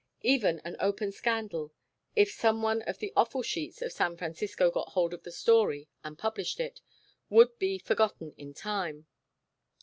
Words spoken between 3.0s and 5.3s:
offal sheets of San Francisco got hold of